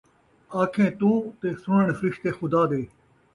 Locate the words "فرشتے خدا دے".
1.99-2.81